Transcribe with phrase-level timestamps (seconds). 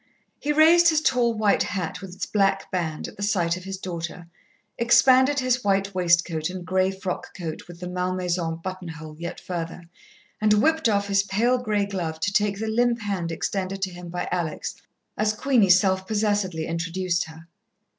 [0.39, 3.77] He raised his tall white hat with its black band, at the sight of his
[3.77, 4.27] daughter,
[4.79, 9.83] expanded his white waistcoat and grey frock coat with the malmaison buttonhole yet further,
[10.41, 14.09] and whipped off his pale grey glove to take the limp hand extended to him
[14.09, 14.73] by Alex,
[15.19, 17.47] as Queenie self possessedly introduced her.